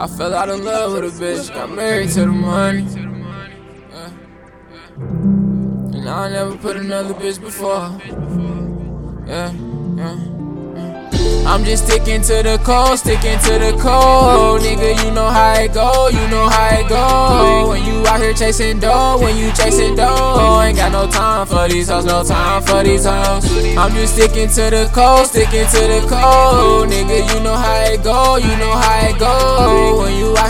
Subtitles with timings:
[0.00, 2.86] I fell out of love with a bitch, got married to the money.
[5.92, 7.98] And I never put another bitch before.
[9.26, 9.52] Yeah,
[9.96, 10.38] yeah.
[11.48, 14.60] I'm just sticking to the code, sticking to the code.
[14.60, 17.70] Nigga, you know how it go, you know how it go.
[17.70, 21.66] When you out here chasing dough, when you chasing dough, ain't got no time for
[21.66, 23.44] these hoes, no time for these hoes.
[23.76, 26.90] I'm just sticking to the code, sticking to the code.
[26.90, 29.67] Nigga, you know how it go, you know how it go.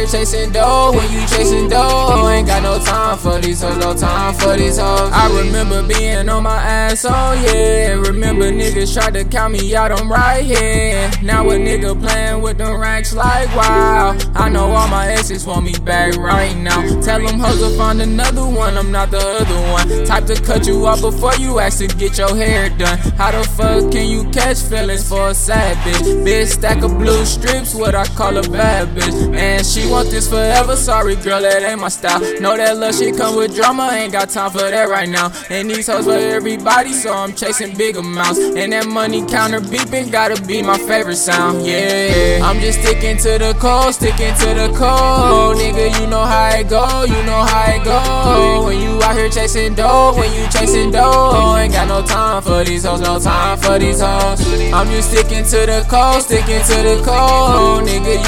[0.00, 3.92] Here chasing dough, when you chasing dough, ain't got no time for these hoes, no
[3.92, 5.10] time for these hoes.
[5.12, 7.90] I remember being on my ass, oh yeah.
[7.90, 11.10] Remember niggas tried to count me out, I'm right here.
[11.22, 14.16] Now a nigga playing with them racks like wow.
[14.34, 16.80] I know all my exes want me back right now.
[17.02, 20.06] Tell them hoes to find another one, I'm not the other one.
[20.06, 22.96] Type to cut you off before you ask to get your hair done.
[23.18, 26.24] How the fuck can you catch feelings for a sad bitch?
[26.24, 29.36] Bitch stack of blue strips, what I call a bad bitch.
[29.36, 32.20] And she want this forever, sorry girl, that ain't my style.
[32.40, 35.32] Know that love shit come with drama, ain't got time for that right now.
[35.50, 38.38] And these hoes for everybody, so I'm chasing big amounts.
[38.38, 42.40] And that money counter beeping, gotta be my favorite sound, yeah.
[42.42, 45.56] I'm just sticking to the code, sticking to the code.
[45.56, 48.64] Nigga, you know how it go, you know how it go.
[48.64, 52.62] When you out here chasing dough, when you chasing dough, ain't got no time for
[52.64, 54.40] these hoes, no time for these hoes.
[54.72, 57.84] I'm just sticking to the code, sticking to the code.
[57.88, 58.19] Nigga,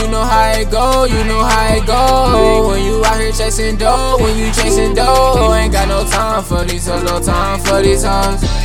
[0.62, 2.68] it go, you know how it go.
[2.68, 6.64] When you out here chasing dough, when you chasing dough, ain't got no time for
[6.64, 8.61] these no time for these hoes.